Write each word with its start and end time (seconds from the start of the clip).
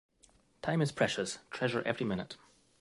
Time 0.63 0.81
is 0.81 0.91
precious, 0.91 1.37
treasure 1.51 1.83
every 1.85 2.07
minute. 2.07 2.35